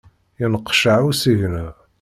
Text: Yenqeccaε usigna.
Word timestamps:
Yenqeccaε 0.39 1.01
usigna. 1.09 1.65